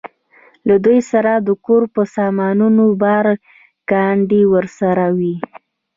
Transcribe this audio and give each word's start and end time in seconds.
له 0.67 0.75
دوی 0.85 0.99
سره 1.11 1.31
د 1.47 1.49
کور 1.65 1.83
په 1.95 2.01
سامانونو 2.15 2.83
بار، 3.03 3.25
ګاډۍ 3.89 4.43
ورسره 4.53 5.05
وې. 5.17 5.35